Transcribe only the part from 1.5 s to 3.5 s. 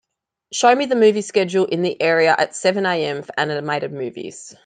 in the area at seven AM for